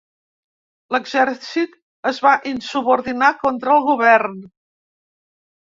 L'exèrcit 0.95 1.77
es 2.13 2.23
va 2.29 2.33
insubordinar 2.55 3.31
contra 3.47 3.79
el 3.79 3.87
govern. 3.93 4.45